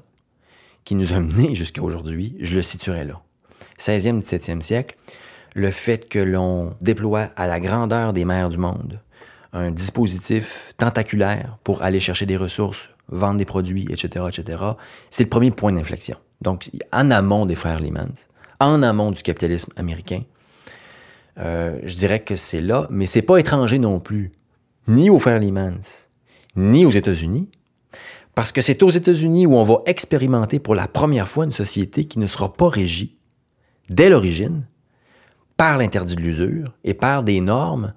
[0.84, 3.20] qui nous a menés jusqu'à aujourd'hui, je le situerais là.
[3.78, 4.96] 16e, 17e siècle,
[5.54, 9.00] le fait que l'on déploie à la grandeur des mers du monde
[9.56, 14.62] un dispositif tentaculaire pour aller chercher des ressources, vendre des produits, etc., etc.,
[15.10, 16.16] c'est le premier point d'inflexion.
[16.42, 18.12] Donc, en amont des frères Lehman,
[18.60, 20.22] en amont du capitalisme américain,
[21.38, 24.30] euh, je dirais que c'est là, mais c'est pas étranger non plus,
[24.88, 25.78] ni aux frères Lehman,
[26.56, 27.48] ni aux États-Unis,
[28.34, 32.04] parce que c'est aux États-Unis où on va expérimenter pour la première fois une société
[32.04, 33.16] qui ne sera pas régie,
[33.88, 34.66] dès l'origine,
[35.56, 37.92] par l'interdit de l'usure et par des normes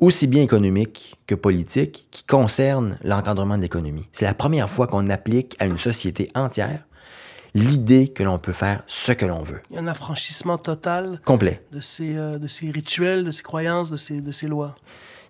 [0.00, 4.08] aussi bien économiques que politiques qui concernent l'encadrement de l'économie.
[4.12, 6.84] C'est la première fois qu'on applique à une société entière
[7.54, 9.60] l'idée que l'on peut faire ce que l'on veut.
[9.70, 13.42] Il y a un affranchissement total complet de ces, euh, de ces rituels, de ces
[13.42, 14.74] croyances, de ces, de ces lois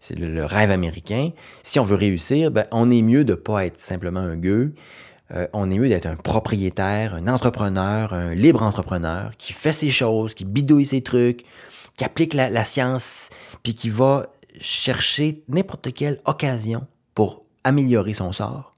[0.01, 1.31] c'est le, rêve américain.
[1.63, 4.75] Si on veut réussir, ben, on est mieux de ne pas être simplement un gueux.
[5.33, 9.91] Euh, on est mieux d'être un propriétaire, un entrepreneur, un libre entrepreneur qui fait ses
[9.91, 11.45] choses, qui bidouille ses trucs,
[11.97, 13.29] qui applique la, science,
[13.63, 18.75] puis qui va chercher n'importe quelle occasion pour améliorer son sort.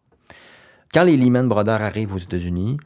[0.92, 2.76] Quand les Lehman Brothers arrivent aux États-Unis,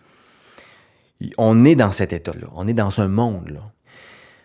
[1.38, 3.72] on est dans cet état-là, on est dans un monde-là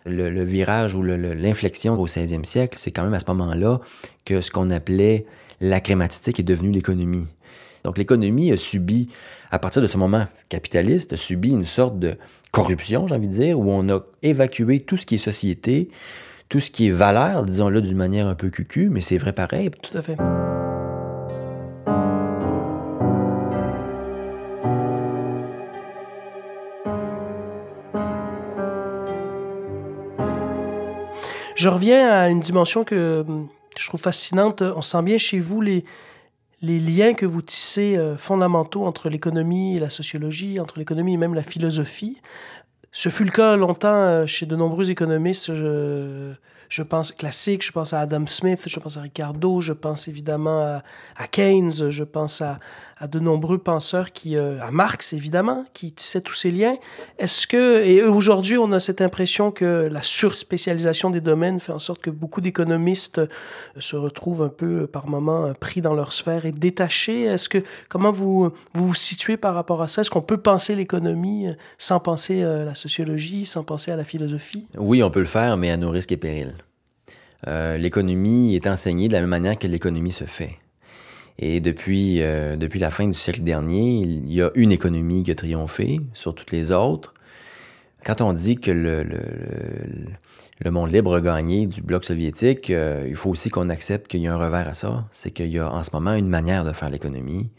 [0.06, 3.80] le, virage ou l'inflexion au 16e siècle, c'est quand même à ce moment-là
[4.26, 5.26] que ce qu'on appelait
[5.60, 7.28] la crématistique est devenu l'économie.
[7.84, 9.10] Donc l'économie a subi,
[9.52, 12.16] à partir de ce moment capitaliste, a subi une sorte de
[12.52, 15.90] corruption, j'ai envie de dire, où on a évacué tout ce qui est société,
[16.50, 19.72] tout ce qui est valeur, disons-le d'une manière un peu cucu, mais c'est vrai pareil.
[19.82, 20.18] Tout à fait.
[31.62, 33.24] Je reviens à une dimension que
[33.78, 34.64] je trouve fascinante.
[34.64, 35.84] On sent bien chez vous les,
[36.64, 41.36] liens que vous tissez euh, fondamentaux entre l'économie et la sociologie, entre l'économie et même
[41.36, 42.18] la philosophie.
[42.92, 45.52] Ce fut le cas longtemps euh, chez de nombreux économistes.
[46.72, 50.82] Je pense classique, je pense à Adam Smith, je pense à Ricardo, je pense évidemment
[51.18, 52.60] à, Keynes, je pense à,
[53.06, 56.78] de nombreux penseurs qui, euh, à Marx évidemment, qui tissaient tous ces liens.
[57.20, 61.80] Est-ce que, et aujourd'hui on a cette impression que la surspécialisation des domaines fait en
[61.80, 63.28] sorte que beaucoup d'économistes euh,
[63.80, 67.24] se retrouvent un peu par moments euh, pris dans leur sphère et détachés?
[67.24, 70.04] Est-ce que, comment vous, vous vous situez par rapport à ça?
[70.04, 74.66] Est-ce qu'on peut penser l'économie sans penser la sociologie, sans penser à la philosophie?
[74.78, 76.56] Oui, on peut le faire, mais à nos risques et périls.
[77.48, 80.58] Euh, l'économie est enseignée de la même manière que l'économie se fait.
[81.40, 85.32] Et depuis, euh, depuis la fin du siècle dernier, il y a une économie qui
[85.32, 87.14] a triomphé sur toutes les autres.
[88.06, 89.20] Quand on dit que le, le,
[90.60, 94.22] le monde libre a gagné du bloc soviétique, euh, il faut aussi qu'on accepte qu'il
[94.22, 95.08] y a un revers à ça.
[95.12, 97.50] C'est qu'il y a en ce moment une manière de faire l'économie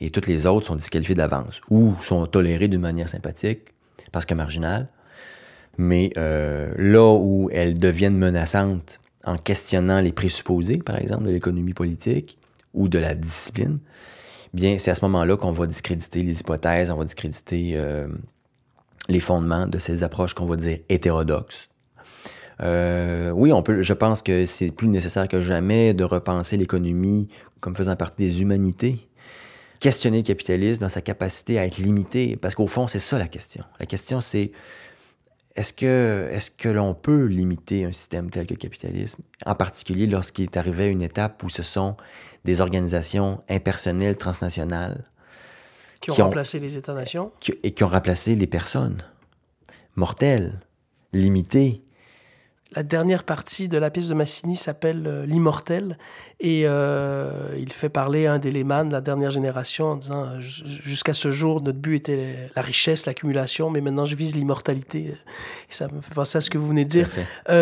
[0.00, 3.60] et toutes les autres sont disqualifiées d'avance ou sont tolérées d'une manière sympathique
[4.12, 4.88] parce que marginale.
[5.76, 12.38] Mais là où elles deviennent menaçantes en questionnant les présupposés, par exemple, de l'économie politique
[12.72, 13.78] ou de la discipline,
[14.52, 18.08] bien, c'est à ce moment-là qu'on va discréditer les hypothèses, on va discréditer euh,
[19.08, 21.68] les fondements de ces approches qu'on va dire hétérodoxes.
[22.62, 27.28] Euh, oui, on peut, je pense que c'est plus nécessaire que jamais de repenser l'économie
[27.60, 29.08] comme faisant partie des humanités.
[29.80, 33.26] Questionner le capitalisme dans sa capacité à être limité, parce qu'au fond, c'est ça la
[33.26, 33.64] question.
[33.80, 34.52] La question, c'est
[35.56, 40.06] est-ce que, est-ce que l'on peut limiter un système tel que le capitalisme, en particulier
[40.06, 41.96] lorsqu'il est arrivé à une étape où ce sont
[42.44, 45.04] des organisations impersonnelles transnationales
[46.00, 47.32] qui ont remplacé les États-nations.
[47.62, 49.02] et qui ont remplacé les personnes
[49.96, 50.60] mortelles,
[51.12, 51.82] limitées,
[52.74, 55.98] la dernière partie de la pièce de Massini s'appelle euh, L'immortel
[56.40, 60.40] et euh, il fait parler un des Lehman de la dernière génération en disant euh,
[60.40, 64.98] jusqu'à ce jour notre but était la richesse, l'accumulation, mais maintenant je vise l'immortalité.
[65.00, 65.14] Et
[65.68, 67.08] ça me fait penser à ce que vous venez de dire.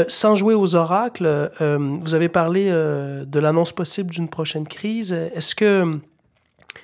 [0.08, 5.12] sans jouer aux oracles, vous avez parlé de l'annonce possible d'une prochaine crise.
[5.12, 6.00] Est-ce que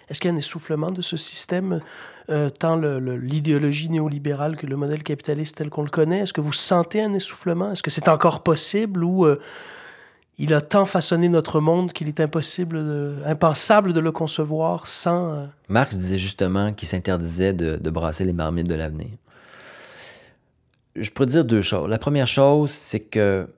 [0.08, 1.80] est-ce qu'il y a un essoufflement de ce système
[2.30, 6.20] euh, tant l'idéologie néolibérale que le modèle capitaliste tel qu'on le connaît?
[6.20, 7.72] Est-ce que vous sentez un essoufflement?
[7.72, 9.38] Est-ce que c'est encore possible ou euh,
[10.38, 12.78] il a tant façonné notre monde qu'il est impossible,
[13.26, 15.32] impensable de le concevoir sans...
[15.32, 19.10] Euh, Marx disait justement qu'il s'interdisait de, de brasser les marmites de l'avenir.
[20.94, 21.88] Je pourrais dire deux choses.
[21.88, 23.48] La première chose, c'est que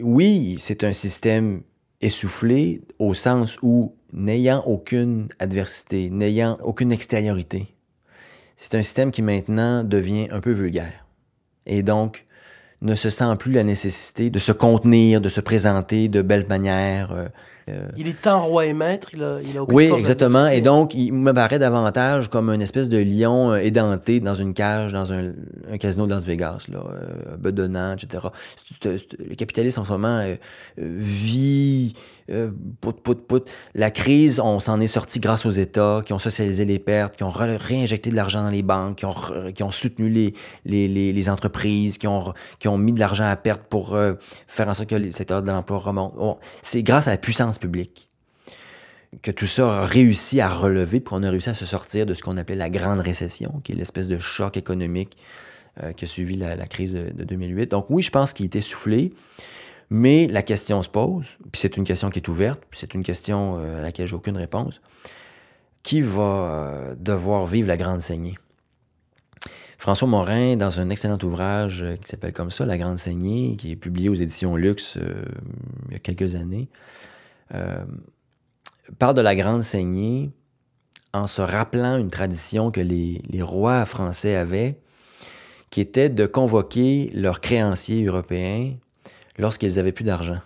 [0.00, 1.62] oui, c'est un système
[2.00, 7.74] essoufflé au sens où n'ayant aucune adversité, n'ayant aucune extériorité.
[8.56, 11.06] C'est un système qui maintenant devient un peu vulgaire.
[11.66, 12.26] Et donc,
[12.82, 17.12] ne se sent plus la nécessité de se contenir, de se présenter de belle manière.
[17.12, 17.28] Euh,
[17.68, 17.86] euh.
[17.96, 20.46] il est tant roi et maître, il a, il a Oui, exactement.
[20.46, 24.54] Et donc, il me paraît davantage comme une espèce de lion euh, édenté dans une
[24.54, 25.32] cage, dans un,
[25.78, 26.80] casino de Las Vegas, là,
[27.38, 28.24] bedonnant, etc.
[28.84, 30.24] Le capitalisme, en ce moment,
[30.78, 31.94] vit
[32.30, 32.50] euh,
[33.74, 37.24] la crise, on s'en est sorti grâce aux États qui ont socialisé les pertes, qui
[37.24, 39.04] ont réinjecté de l'argent dans les banques, qui
[39.62, 40.32] ont, soutenu
[40.64, 42.34] les, entreprises, qui ont,
[42.78, 44.14] mis de l'argent à perte pour euh,
[44.46, 46.14] faire en sorte que le secteur de l'emploi remonte.
[46.62, 48.08] c'est grâce à la puissance publique
[49.22, 52.14] que tout ça a réussi à relever, puis on a réussi à se sortir de
[52.14, 55.16] ce qu'on appelait la grande récession, qui est l'espèce de choc économique
[55.82, 57.70] euh, qui a suivi la, crise de, de, 2008.
[57.70, 59.12] Donc oui, je pense qu'il était soufflé.
[59.90, 63.02] Mais la question se pose, puis c'est une question qui est ouverte, puis c'est une
[63.02, 64.80] question euh, à laquelle j'ai aucune réponse.
[65.82, 68.38] Qui va euh, devoir vivre la grande saignée?
[69.78, 73.72] François Morin, dans un excellent ouvrage euh, qui s'appelle comme ça, La Grande Saignée, qui
[73.72, 74.98] est publié aux éditions Luxe
[75.88, 76.68] il y a quelques années,
[78.98, 80.30] parle de la Grande Saignée
[81.12, 84.78] en se rappelant une tradition que les, les rois français avaient,
[85.70, 88.74] qui était de convoquer leurs créanciers européens
[89.40, 90.38] lorsqu'ils avaient plus d'argent.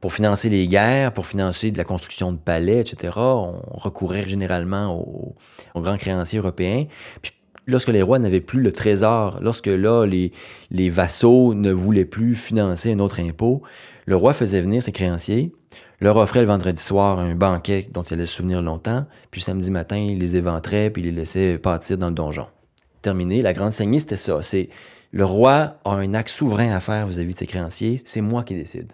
[0.00, 4.94] Pour financer les guerres, pour financer de la construction de palais, etc., on recourait généralement
[4.94, 5.34] aux,
[5.80, 6.84] grands créanciers européens.
[7.22, 7.32] Puis
[7.66, 12.92] lorsque les rois n'avaient plus le trésor, lorsque là, les, vassaux ne voulaient plus financer
[12.92, 13.62] un autre impôt,
[14.04, 15.52] le roi faisait venir ses créanciers,
[16.00, 19.44] leur offrait le vendredi soir un banquet dont il allait se souvenir longtemps, puis le
[19.44, 22.46] samedi matin, il les éventrait, puis il les laissait partir dans le donjon.
[23.00, 24.40] Terminé, la grande saignée, c'était ça.
[25.12, 28.54] Le roi a un acte souverain à faire vis-à-vis de ses créanciers, c'est moi qui
[28.54, 28.92] décide.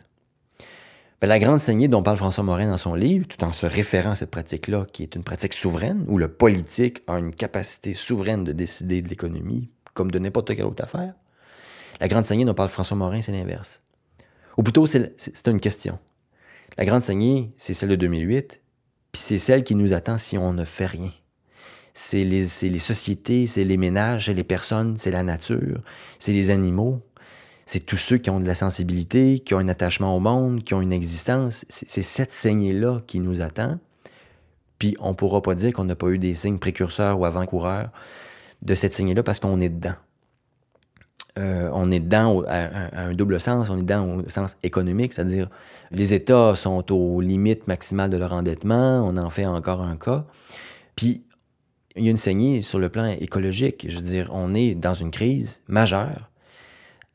[1.21, 4.11] Ben, la grande saignée dont parle François Morin dans son livre, tout en se référant
[4.11, 8.45] à cette pratique-là, qui est une pratique souveraine, où le politique a une capacité souveraine
[8.45, 11.15] de décider de l'économie, comme de n'importe quelle autre affaire,
[12.01, 13.83] la grande saignée dont parle François Morin, c'est l'inverse.
[14.59, 15.99] Ou plutôt, c'est une question.
[16.77, 18.61] La grande saignée, c'est celle de 2008,
[19.13, 21.13] puis c'est celle qui nous attend si on ne fait rien
[21.95, 25.81] c'est les, les, sociétés, c'est les ménages, c'est les personnes, c'est la nature,
[26.19, 27.01] c'est les animaux.
[27.65, 30.75] C'est tous ceux qui ont de la sensibilité, qui ont un attachement au monde, qui
[30.75, 31.65] ont une existence.
[31.69, 33.79] C'est cette saignée-là qui nous attend.
[34.79, 37.91] Puis on ne pourra pas dire qu'on n'a pas eu des signes précurseurs ou avant-coureurs
[38.63, 39.95] de cette saignée-là parce qu'on est dedans.
[41.39, 45.49] Euh, on est dedans à, un double sens, on est dedans au sens économique, c'est-à-dire
[45.91, 50.27] les États sont aux limites maximales de leur endettement, on en fait encore un cas.
[50.95, 51.25] Puis
[51.97, 53.87] il y a une saignée sur le plan écologique.
[53.89, 56.31] Je veux dire, on est dans une crise majeure,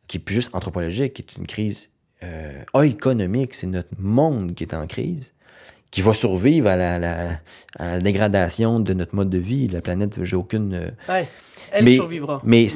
[0.08, 1.92] qui est plus juste anthropologique, qui est une crise
[2.24, 3.54] euh, économique.
[3.54, 5.34] C'est notre monde qui est en crise,
[5.92, 9.68] qui va survivre à la, dégradation de notre mode de vie.
[9.68, 10.74] La planète, j'ai aucune.
[10.74, 11.24] Euh,
[11.72, 12.42] elle survivra.
[12.44, 12.68] Mais,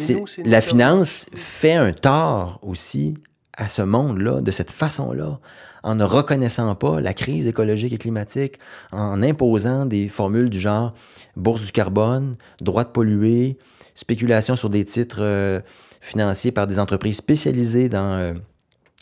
[0.44, 3.16] la finance fait un tort aussi
[3.62, 5.40] à ce monde-là, de cette façon-là,
[5.84, 8.58] en ne reconnaissant pas la crise écologique et climatique,
[8.92, 10.96] en imposant des formules du genre
[11.36, 13.60] bourse du carbone, droit de polluer,
[13.94, 15.62] spéculation sur des titres euh,
[16.02, 18.34] financiers par des entreprises spécialisées dans, euh,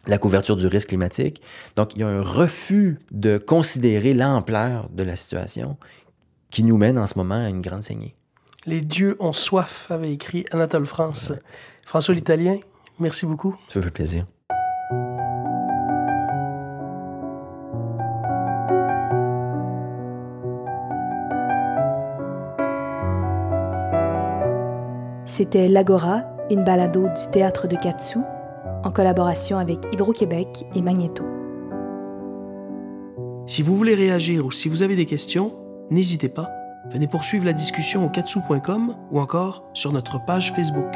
[0.07, 1.41] la couverture du risque climatique.
[1.77, 5.77] Donc, il y a un refus de considérer l'ampleur de la situation
[6.51, 8.13] qui nous mène en ce moment à une grande saignée.
[8.65, 11.31] Les dieux ont soif, avait écrit Anatole France.
[11.85, 12.57] François l'Italien,
[12.99, 13.55] merci beaucoup.
[13.69, 14.25] Ça fait plaisir.
[25.39, 28.19] C'était L'Agora, une balado du théâtre de Katsu,
[28.83, 31.23] en collaboration avec Hydro-Québec et Magneto.
[33.47, 35.53] Si vous voulez réagir ou si vous avez des questions,
[35.91, 36.49] n'hésitez pas.
[36.91, 40.93] Venez poursuivre la discussion au katsu.com ou encore sur notre page Facebook.